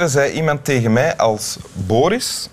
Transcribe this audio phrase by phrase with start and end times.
[0.00, 2.48] gisteren zei iemand tegen mij als Boris,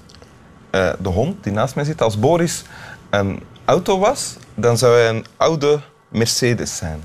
[0.70, 2.64] eh, de hond die naast mij zit, als Boris
[3.10, 7.04] een auto was, dan zou hij een oude Mercedes zijn.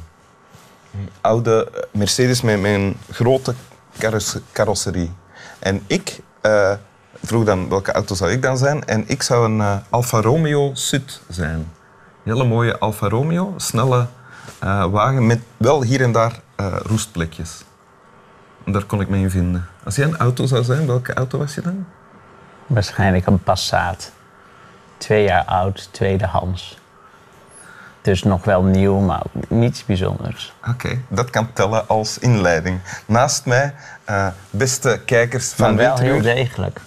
[0.93, 3.55] Een oude Mercedes met, een grote
[3.99, 5.13] carros- carrosserie.
[5.59, 6.73] En ik eh,
[7.23, 8.85] vroeg dan welke auto zou ik dan zijn.
[8.85, 11.59] En ik zou een eh, Alfa Romeo Sud zijn.
[12.25, 14.07] Een hele mooie Alfa Romeo, snelle
[14.59, 17.65] eh, wagen met wel hier en daar eh, roestplekjes.
[18.67, 19.67] Daar kon ik me in vinden.
[19.85, 21.87] Als jij een auto zou zijn, welke auto was je dan?
[22.67, 24.13] Waarschijnlijk een Passat.
[24.99, 26.79] Twee jaar oud, tweedehands.
[28.03, 30.55] Dus nog wel nieuw, maar niets bijzonders.
[30.69, 32.81] Oké, dat kan tellen als inleiding.
[33.07, 33.75] Naast mij,
[34.05, 36.81] eh, beste kijkers van Maar wel heel degelijk.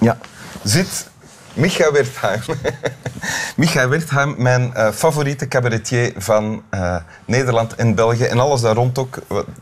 [0.00, 0.16] ja,
[0.62, 1.10] zit
[1.54, 2.40] Micha Wertheim.
[3.56, 8.24] Micha Wertheim, mijn eh, favoriete cabaretier van eh, Nederland en België.
[8.24, 9.18] En alles daar rond ook,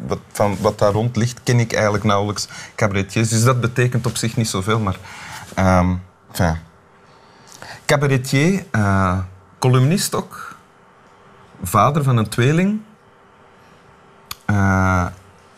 [0.07, 3.29] wat, van wat daar rond ligt, ken ik eigenlijk nauwelijks cabaretiers.
[3.29, 4.97] Dus dat betekent op zich niet zoveel, maar...
[5.55, 5.95] ehm
[6.31, 6.57] enfin,
[7.87, 9.19] cabaretier, eh,
[9.59, 10.57] columnist ook.
[11.63, 12.81] Vader van een tweeling.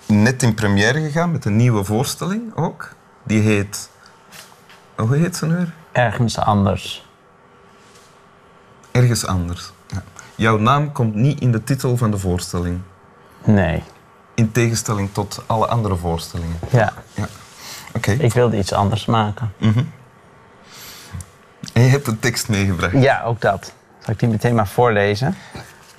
[0.07, 2.89] Net in première gegaan met een nieuwe voorstelling ook.
[3.23, 3.91] Die heet...
[4.97, 5.67] Hoe heet ze nu?
[5.95, 7.07] Ergens anders.
[8.91, 9.73] Ergens anders.
[9.87, 10.03] Ja.
[10.35, 12.81] Jouw naam komt niet in de titel van de voorstelling.
[13.45, 13.83] Nee.
[14.35, 16.59] In tegenstelling tot alle andere voorstellingen.
[16.71, 17.29] Ja, Ja.
[17.95, 18.11] Oké.
[18.11, 19.53] ik wilde iets anders maken.
[21.73, 22.93] En je hebt een tekst meegebracht.
[22.93, 23.73] Ja, ook dat.
[24.01, 25.37] Zal ik die meteen maar voorlezen?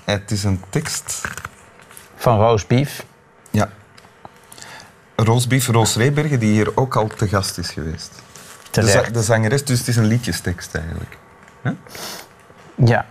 [0.03, 1.21] Het is een tekst...
[2.15, 3.05] Van Roos Bief.
[3.52, 3.69] Ja.
[5.15, 8.11] Roosbief Roos Rebergen, die hier ook al te gast is geweest.
[8.75, 9.13] De, za- Terecht.
[9.13, 11.17] de zangeres, dus het is een liedjestekst eigenlijk.
[12.75, 13.05] Ja.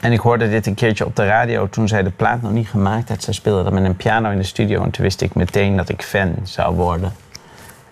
[0.00, 2.68] En ik hoorde dit een keertje op de radio toen zij de plaat nog niet
[2.68, 3.22] gemaakt had.
[3.22, 5.88] Zij speelde dat met een piano in de studio en toen wist ik meteen dat
[5.88, 7.12] ik fan zou worden.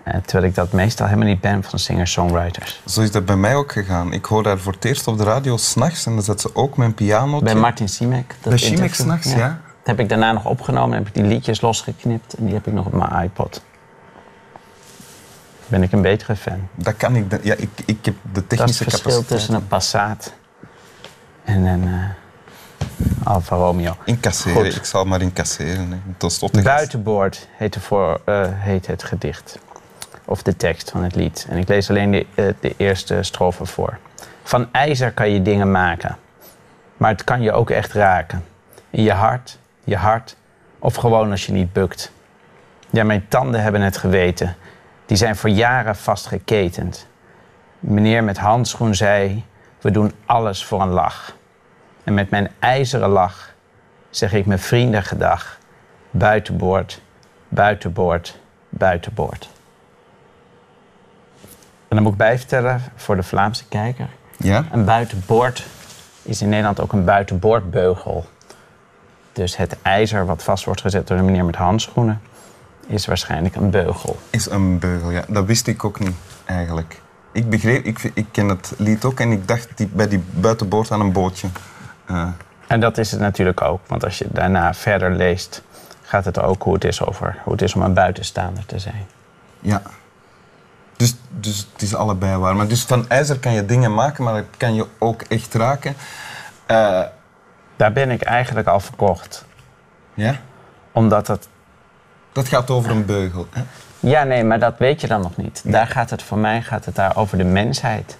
[0.03, 2.81] Eh, terwijl ik dat meestal helemaal niet ben van singer-songwriters.
[2.87, 4.13] Zo is dat bij mij ook gegaan.
[4.13, 6.77] Ik hoorde haar voor het eerst op de radio s'nachts en dan zat ze ook
[6.77, 7.41] mijn piano.
[7.41, 8.29] Bij Martin Simek.
[8.41, 9.49] dat Bij Simek s'nachts, ja.
[9.49, 12.67] Dat heb ik daarna nog opgenomen en heb ik die liedjes losgeknipt en die heb
[12.67, 13.63] ik nog op mijn iPod.
[15.73, 16.69] Ben ik een betere fan.
[16.75, 17.45] Dat kan ik.
[17.45, 20.33] Ja, ik, ik heb de Dat is technische het verschil tussen een Passat
[21.45, 23.97] en een eh, Alfa Romeo.
[24.05, 24.65] Incasseren.
[24.65, 24.77] Goed.
[24.77, 26.03] Ik zal maar incasseren.
[26.53, 26.63] hè.
[26.63, 29.59] Buitenboord heet, voor, eh, heet het gedicht.
[30.25, 31.47] Of de tekst van het lied.
[31.49, 33.99] En ik lees alleen de, eh, de eerste strofe voor.
[34.43, 36.17] Van ijzer kan je dingen maken.
[36.97, 38.45] Maar het kan je ook echt raken.
[38.91, 40.37] In je hart, je hart.
[40.79, 42.13] Of gewoon als je niet bukt.
[42.91, 44.57] Ja, mijn tanden hebben het geweten.
[45.07, 47.07] Die zijn voor jaren vastgeketend.
[47.81, 49.45] Meneer met handschoen zei...
[49.81, 51.37] We doen alles voor een lach.
[52.05, 53.53] En met mijn ijzeren lach
[54.11, 55.59] zeg ik mijn vrienden gedag.
[56.11, 57.01] Buitenboord,
[57.49, 59.49] buitenboord, buitenboord.
[61.89, 64.09] En dan moet ik bijvertellen voor de Vlaamse kijker.
[64.37, 64.65] Ja?
[64.71, 65.67] Een buitenboord
[66.23, 68.25] is in Nederland ook een buitenboordbeugel.
[69.33, 72.21] Dus het ijzer wat vast wordt gezet door de meneer met handschoenen...
[72.87, 74.19] is waarschijnlijk een beugel.
[74.31, 75.25] Is een beugel, ja.
[75.29, 77.01] Dat wist ik ook niet, eigenlijk.
[77.33, 80.91] Ik begreep, ik, ik ken het lied ook en ik dacht die, bij die buitenboord
[80.91, 81.49] aan een bootje.
[82.07, 82.29] Eh,
[82.67, 83.81] En dat is het natuurlijk ook.
[83.87, 85.63] Want als je daarna verder leest...
[86.03, 89.07] gaat het ook hoe het is, over, hoe het is om een buitenstaander te zijn.
[89.61, 89.83] ja.
[90.97, 92.57] Dus, dus het is allebei waar.
[92.57, 95.95] Maar dus van ijzer kan je dingen maken, maar dat kan je ook echt raken.
[96.67, 97.01] Eh,
[97.77, 99.45] Daar ben ik eigenlijk al verkocht.
[100.15, 100.37] ja?
[100.93, 101.49] Omdat het
[102.33, 103.47] Dat gaat over een beugel.
[103.51, 103.63] Hè?
[104.01, 105.63] Ja, nee, maar dat weet je dan nog niet.
[105.65, 108.17] Daar gaat het voor mij gaat het daar over de mensheid.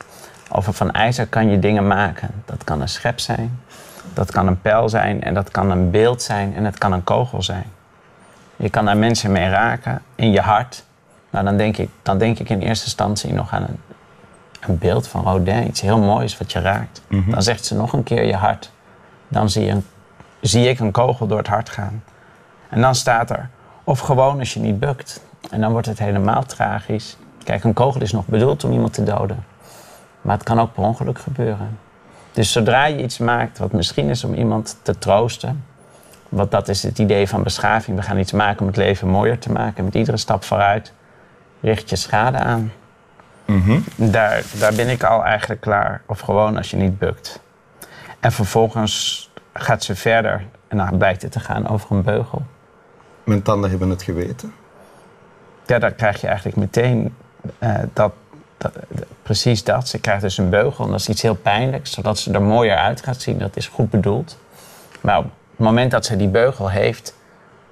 [0.51, 2.31] Over van ijzer kan je dingen maken.
[2.45, 3.61] Dat kan een schep zijn,
[4.15, 7.05] dat kan een pijl zijn en dat kan een beeld zijn en dat kan een
[7.05, 7.65] kogel zijn.
[8.57, 10.85] Je kan daar mensen mee raken in je hart.
[11.31, 13.81] Nou, dan denk ik, dan denk ik in eerste instantie nog aan een,
[14.61, 17.03] een beeld van Rodin, iets heel moois wat je raakt.
[17.09, 18.71] Dan zegt ze nog een keer je hart.
[19.29, 19.87] Dan zie, je een,
[20.41, 22.03] zie ik een kogel door het hart gaan.
[22.69, 23.49] En dan staat er,
[23.85, 25.21] of gewoon als je niet bukt.
[25.51, 27.17] En dan wordt het helemaal tragisch.
[27.45, 29.45] Kijk, een kogel is nog bedoeld om iemand te doden.
[30.21, 31.79] Maar het kan ook per ongeluk gebeuren.
[32.33, 35.65] Dus zodra je iets maakt wat misschien is om iemand te troosten.
[36.29, 37.97] Want dat is het idee van beschaving.
[37.97, 39.85] We gaan iets maken om het leven mooier te maken.
[39.85, 40.93] Met iedere stap vooruit
[41.61, 42.73] richt je schade aan.
[43.97, 46.03] Daar, daar ben ik al eigenlijk klaar.
[46.07, 47.41] Of gewoon als je niet bukt.
[48.21, 50.45] En vervolgens gaat ze verder.
[50.69, 52.43] En dan blijkt het te gaan over een beugel.
[53.25, 54.53] Mijn tanden hebben het geweten.
[55.67, 57.15] ja, dan krijg je eigenlijk meteen
[57.59, 58.13] eh, dat,
[59.23, 59.89] precies dat.
[59.89, 62.77] Ze krijgt dus een beugel en dat is iets heel pijnlijks, zodat ze er mooier
[62.77, 63.39] uit gaat zien.
[63.39, 64.39] Dat is goed bedoeld.
[65.01, 67.15] Maar op het moment dat ze die beugel heeft,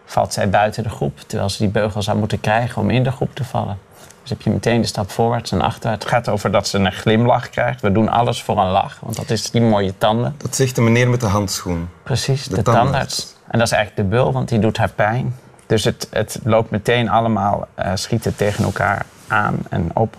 [0.04, 1.18] valt zij buiten de groep.
[1.26, 3.78] Terwijl ze die beugel zou moeten krijgen om in de groep te vallen.
[4.22, 6.04] Dus heb je meteen de stap voorwaarts en achterwaarts.
[6.04, 7.80] Het gaat over dat ze een glimlach krijgt.
[7.80, 10.34] We doen alles voor een lach, want dat is die mooie tanden.
[10.36, 11.88] Dat zegt de meneer met de handschoen.
[12.02, 12.84] Precies, De de, tandarts.
[12.84, 13.34] tandarts.
[13.50, 15.34] En dat is eigenlijk de bul, want die doet haar pijn.
[15.66, 20.16] Dus het, het loopt meteen allemaal eh, schieten tegen elkaar aan en op.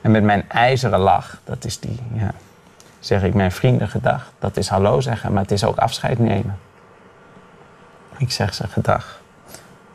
[0.00, 2.30] En met mijn ijzeren lach, dat is die, ja,
[3.00, 4.32] zeg ik mijn vrienden gedag.
[4.38, 6.58] Dat is hallo zeggen, maar het is ook afscheid nemen.
[8.16, 9.20] Ik zeg ze gedag.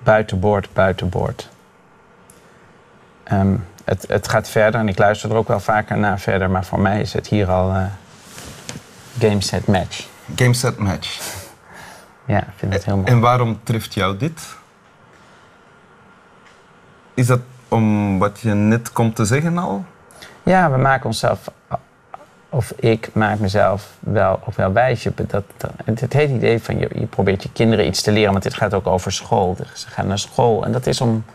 [0.03, 1.49] Buitenboord, buitenboord.
[3.23, 6.65] Ehm, het, het gaat verder en ik luister er ook wel vaker naar verder, maar
[6.65, 7.83] voor mij is het hier al eh,
[9.19, 10.07] game set match.
[10.35, 11.38] Game set match.
[12.29, 13.07] Ja, ik vind het heel mooi.
[13.07, 14.55] En waarom treft jou dit?
[17.13, 19.85] Is dat om wat je net komt te zeggen al?
[20.43, 21.51] Ja, we maken onszelf,
[22.49, 25.03] of ik maak mezelf wel ook wel wijs.
[25.03, 25.43] Dat, dat,
[25.85, 28.53] het, het hele idee van je, je probeert je kinderen iets te leren, want dit
[28.53, 29.55] gaat ook over school.
[29.55, 31.25] Dus Ze gaan naar school en dat is, om,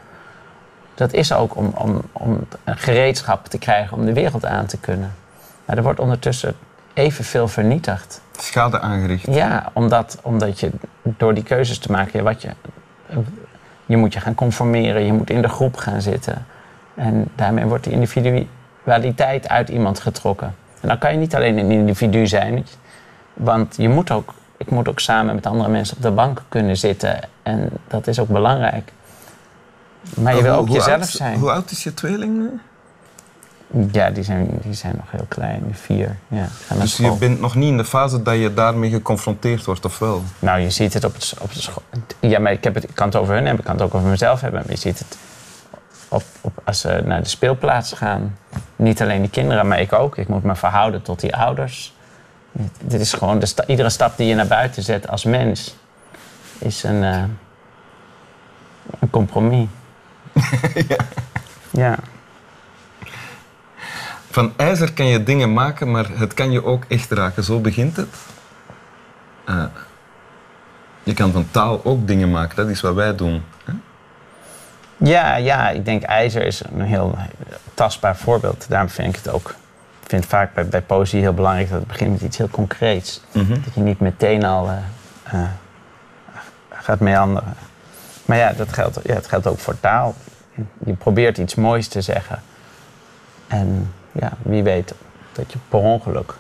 [0.95, 4.79] dat is ook om, om, om een gereedschap te krijgen om de wereld aan te
[4.79, 5.15] kunnen.
[5.65, 6.57] Maar er wordt ondertussen
[6.95, 8.21] evenveel vernietigd.
[8.39, 9.27] Schade aangericht.
[9.35, 10.71] Ja, omdat, omdat je
[11.03, 12.49] door die keuzes te maken, wat je,
[13.87, 16.47] je moet je gaan conformeren, je moet in de groep gaan zitten.
[16.95, 20.55] En daarmee wordt die individualiteit uit iemand getrokken.
[20.81, 22.67] En dan kan je niet alleen een individu zijn,
[23.35, 26.77] want je moet ook, ik moet ook samen met andere mensen op de bank kunnen
[26.77, 27.19] zitten.
[27.43, 28.93] En dat is ook belangrijk.
[30.17, 31.39] Maar je wil ook jezelf oud- zijn.
[31.39, 32.61] Hoe oud is je tweeling nu?
[33.93, 36.17] Ja, die zijn, die zijn nog heel klein, vier.
[36.29, 36.47] Ja,
[36.81, 40.23] Dus je bent nog niet in de fase dat je daarmee geconfronteerd wordt, of wel?
[40.39, 41.83] Nou, je ziet het op, het, op de school.
[42.21, 43.95] Ja, maar ik, heb het, ik kan het over hun hebben, ik kan het ook
[43.95, 44.61] over mezelf hebben.
[44.61, 45.19] Maar je ziet het
[46.09, 48.37] op, op, als ze naar de speelplaats gaan.
[48.77, 50.17] Niet alleen die kinderen, maar ik ook.
[50.17, 51.95] Ik moet me verhouden tot die ouders.
[52.83, 55.77] Dit is gewoon de sta- iedere stap die je naar buiten zet als mens
[56.59, 57.23] is een, eh,
[59.01, 59.67] een compromis.
[61.71, 61.97] ja.
[64.35, 67.45] Van ijzer kan je dingen maken, maar het kan je ook echt raken.
[67.45, 68.17] Zo begint het.
[69.45, 69.65] Eh,
[71.03, 73.43] je kan van taal ook dingen maken, dat is wat wij doen.
[73.65, 73.73] hè?
[74.97, 77.19] Ja, ja, ik denk ijzer is een heel
[77.75, 78.67] tastbaar voorbeeld.
[78.69, 79.55] Daarom vind ik het ook.
[80.03, 83.21] Ik vind vaak bij, bij poëzie heel belangrijk dat het begint met iets heel concreets.
[83.33, 83.61] Mhm.
[83.65, 84.77] Dat je niet meteen al eh,
[85.23, 85.49] eh,
[86.71, 87.55] gaat meanderen.
[88.25, 90.15] Maar ja, dat geldt, ja, het geldt ook voor taal.
[90.85, 92.43] Je probeert iets moois te zeggen.
[93.47, 94.95] En ja, wie weet
[95.33, 96.35] dat je per ongeluk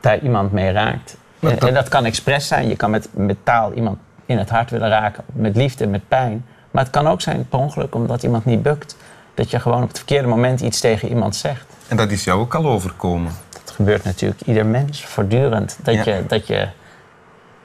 [0.00, 1.16] daar iemand mee raakt.
[1.40, 2.68] En, dat- en dat kan expres zijn.
[2.68, 5.24] Je kan met, met taal iemand in het hart willen raken.
[5.32, 6.44] Met liefde, met pijn.
[6.70, 8.96] Maar het kan ook zijn per ongeluk omdat iemand niet bukt.
[9.34, 11.64] Dat je gewoon op het verkeerde moment iets tegen iemand zegt.
[11.88, 13.32] En dat is jou ook al overkomen.
[13.64, 15.78] Dat gebeurt natuurlijk ieder mens voortdurend.
[15.82, 16.04] Dat, Ja.
[16.04, 16.68] je, dat je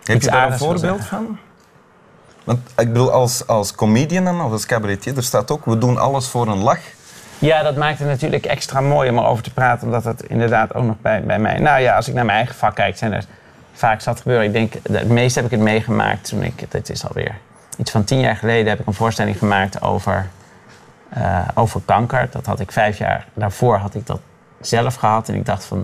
[0.03, 1.37] Heb je daar een voorbeeld van?
[2.43, 6.27] Want ik bedoel, als, als comedian of als cabaretier, er staat ook, we doen alles
[6.27, 6.79] voor een lach.
[7.39, 10.83] Ja, dat maakt het natuurlijk extra mooi om erover te praten, omdat het inderdaad ook
[10.85, 11.59] nog bij, bij mij.
[11.59, 13.25] Nou ja, als ik naar mijn eigen vak kijk, zijn er
[13.73, 14.45] vaak zat gebeuren.
[14.45, 17.35] Ik denk, het meest heb ik het meegemaakt toen ik, dit is alweer
[17.77, 20.27] iets van tien jaar geleden, heb ik een voorstelling gemaakt over,
[21.09, 22.27] eh, over kanker.
[22.31, 24.19] Dat had ik vijf jaar daarvoor had ik dat
[24.61, 25.83] zelf gehad en ik dacht van,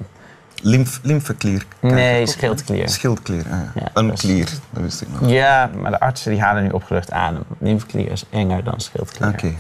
[0.63, 1.65] Lymf, lymfeklier.
[1.79, 2.89] Nee, schildklier.
[2.89, 3.72] Schildklier, ah, ja.
[3.75, 5.29] Ja, Een dat is- klier, dat wist ik nog.
[5.29, 7.43] Ja, maar de artsen die halen nu opgelucht adem.
[7.58, 9.29] Lymfeklier is enger dan schildklier.
[9.29, 9.53] Oké.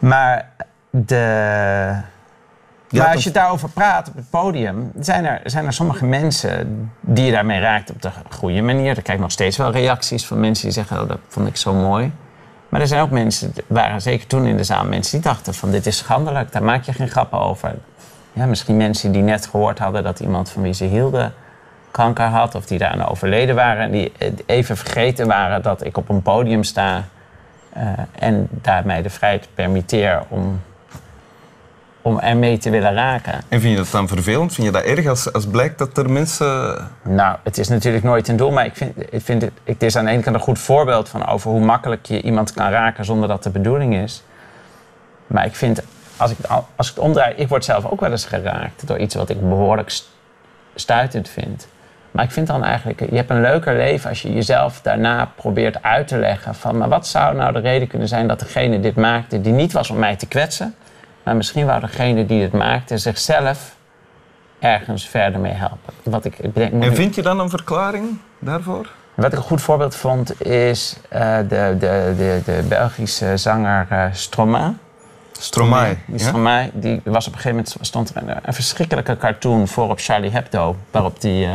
[0.00, 0.50] Maar
[0.90, 1.16] de.
[2.88, 6.06] Ja, maar dat- als je daarover praat op het podium, zijn er, zijn er sommige
[6.06, 8.96] mensen die je daarmee raakt op de goede manier.
[8.96, 11.56] Er krijg ik nog steeds wel reacties van mensen die zeggen, oh, dat vond ik
[11.56, 12.12] zo mooi.
[12.68, 15.70] Maar er zijn ook mensen, waren zeker toen in de zaal mensen die dachten van
[15.70, 17.74] dit is schandelijk, daar maak je geen grappen over.
[18.32, 21.34] Ja, misschien mensen die net gehoord hadden dat iemand van wie ze hielden
[21.90, 24.12] kanker had of die daaraan overleden waren en die
[24.46, 27.04] even vergeten waren dat ik op een podium sta
[28.12, 30.60] en daarmee de vrijheid permitteer om,
[32.02, 33.34] om ermee te willen raken.
[33.48, 34.54] En vind je dat dan vervelend?
[34.54, 36.88] Vind je dat erg als, als blijkt dat er mensen...
[37.02, 39.96] Nou, het is natuurlijk nooit een doel, maar ik vind, ik vind het, het is
[39.96, 43.04] aan de ene kant een goed voorbeeld van over hoe makkelijk je iemand kan raken
[43.04, 44.22] zonder dat de bedoeling is.
[45.26, 45.82] Maar ik vind,
[46.16, 46.38] als ik,
[46.76, 49.48] als ik het omdraai, ik word zelf ook wel eens geraakt door iets wat ik
[49.48, 50.08] behoorlijk st-
[50.74, 51.68] stuitend vind.
[52.10, 55.82] Maar ik vind dan eigenlijk, je hebt een leuker leven als je jezelf daarna probeert
[55.82, 58.96] uit te leggen van, maar wat zou nou de reden kunnen zijn dat degene dit
[58.96, 60.74] maakte, die niet was om mij te kwetsen,
[61.22, 63.76] maar misschien wou degene die het maakte zichzelf
[64.58, 65.92] ergens verder mee helpen.
[66.02, 68.86] Wat ik, bedenk, moet En vind je dan een verklaring daarvoor?
[69.20, 74.04] wat ik een goed voorbeeld vond is eh, de, de, de, de Belgische zanger eh,
[74.12, 74.72] Stromae.
[75.32, 75.96] Stromae.
[76.06, 76.26] Die ja?
[76.26, 79.98] Stromae die was op een gegeven moment stond er een, een verschrikkelijke cartoon voor op
[80.00, 80.76] Charlie Hebdo.
[80.90, 81.54] Waarop die, eh,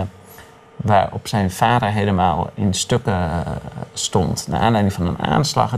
[0.85, 3.39] waarop zijn vader helemaal in stukken eh,
[3.93, 4.47] stond.
[4.47, 5.73] Naar aanleiding van een aanslag.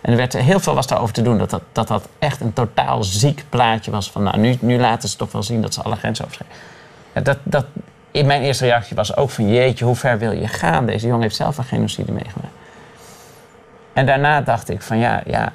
[0.00, 1.38] En er werd heel veel was daarover te doen.
[1.38, 4.10] Dat dat, dat dat echt een totaal ziek plaatje was.
[4.10, 6.58] Van nou, nu, nu laten ze toch wel zien dat ze alle grenzen overschrijden.
[7.12, 7.66] Ja, dat, dat,
[8.10, 10.86] in mijn eerste reactie was ook van jeetje, hoe ver wil je gaan?
[10.86, 12.54] Deze jongen heeft zelf een genocide meegemaakt.
[13.92, 15.52] En daarna dacht ik van ja, ja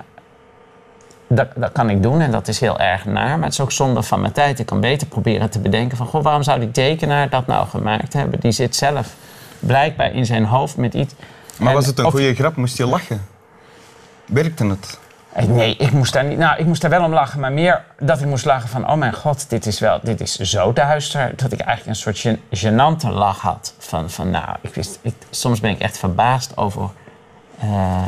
[1.35, 3.35] dat, dat kan ik doen en dat is heel erg naar.
[3.37, 4.59] Maar het is ook zonde van mijn tijd.
[4.59, 6.05] Ik kan beter proberen te bedenken van...
[6.07, 8.39] Goh, waarom zou die tekenaar dat nou gemaakt hebben?
[8.39, 9.13] Die zit zelf
[9.59, 11.13] blijkbaar in zijn hoofd met iets...
[11.57, 12.55] Maar En was het een of- goede grap?
[12.55, 13.25] Moest je lachen?
[14.25, 14.99] Werkte het?
[15.33, 16.37] Eh, Nee, ik moest daar niet.
[16.37, 18.95] Nou, ik moest daar wel om lachen, maar meer dat ik moest lachen van: oh
[18.97, 21.31] mijn god, dit is wel, dit is zo duister.
[21.35, 23.73] Dat ik eigenlijk een soort gen, gênante lach had.
[23.77, 26.89] Van, van nou, ik wist, ik, soms ben ik echt verbaasd over.
[27.59, 28.03] eh,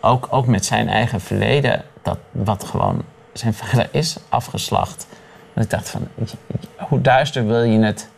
[0.00, 5.06] ook, ook met zijn eigen verleden, dat wat gewoon zijn vader is afgeslacht.
[5.54, 6.08] Dat ik dacht van,
[6.78, 8.08] hoe duister wil je het?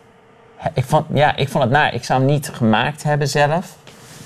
[0.73, 1.93] Ik vond, ja, ik vond het naar.
[1.93, 3.75] Ik zou hem niet gemaakt hebben zelf.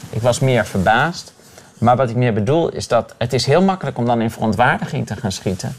[0.10, 1.34] Ik was meer verbaasd.
[1.78, 5.08] Maar wat ik meer bedoel is dat het is heel makkelijk om dan in verontwaardiging
[5.08, 5.76] te gaan schieten.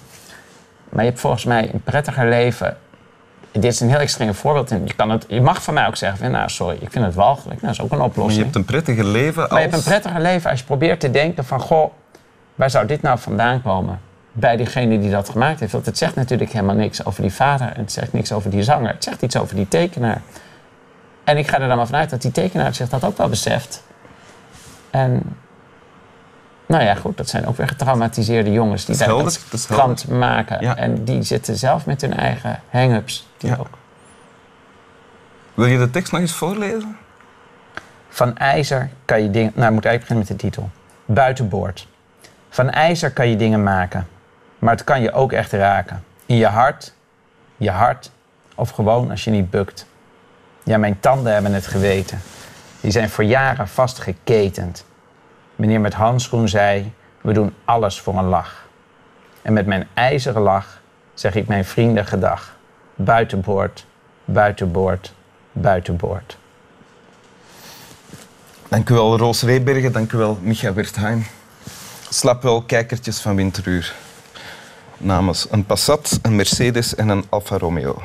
[0.89, 2.77] Maar je hebt volgens mij een prettiger leven.
[3.53, 4.71] Dit is een heel extreem voorbeeld.
[4.71, 7.15] En je, kan het, je mag van mij ook zeggen, nou sorry, ik vind het
[7.15, 7.61] walgelijk.
[7.61, 8.37] Nou, dat is ook een Maar oplossing.
[8.39, 9.51] je hebt een prettiger leven als...
[9.51, 11.61] Maar je hebt een prettiger leven als je probeert te denken van...
[11.61, 11.93] Goh,
[12.55, 14.01] waar zou dit nou vandaan komen?
[14.33, 15.73] Bij diegene die dat gemaakt heeft.
[15.73, 17.73] Want het zegt natuurlijk helemaal niks over die vader.
[17.73, 18.93] En het zegt niks over die zanger.
[18.93, 20.21] Het zegt iets over die tekenaar.
[21.25, 23.83] En ik ga er dan maar vanuit dat die tekenaar zich dat ook wel beseft.
[24.91, 25.23] En...
[26.67, 30.61] Nou ja, goed, dat zijn ook weer getraumatiseerde jongens die daar dat krant maken.
[30.61, 30.77] Ja.
[30.77, 33.29] En die zitten zelf met hun eigen hang-ups.
[33.37, 33.57] Die Ja.
[33.57, 33.79] ook.
[35.55, 36.97] Wil je de tekst nog eens voorlezen?
[38.09, 39.53] Van ijzer kan je dingen.
[39.55, 40.71] Nou, ik moet eigenlijk beginnen met de titel.
[41.05, 41.87] Buitenboord.
[42.53, 44.09] Van ijzer kan je dingen maken,
[44.59, 46.05] maar het kan je ook echt raken.
[46.27, 46.95] In je hart,
[47.57, 48.11] je hart
[48.55, 49.87] of gewoon als je niet bukt.
[50.63, 52.21] Ja, mijn tanden hebben het geweten.
[52.81, 54.85] Die zijn voor jaren vastgeketend.
[55.57, 58.67] Meneer met handschoen zei: We doen alles voor een lach.
[59.43, 60.81] En met mijn ijzeren lach
[61.15, 62.57] zeg ik mijn vrienden gedag.
[62.95, 63.87] Buitenboord,
[64.25, 65.13] buitenboord,
[65.53, 66.39] buitenboord.
[68.69, 69.93] Dank u wel, Roos Rebergen.
[69.93, 71.27] Dank u wel, Micha Wertheim.
[72.13, 73.95] Slap wel, kijkertjes van Winteruur.
[74.97, 78.03] Namens een Passat, een Mercedes en een Alfa Romeo.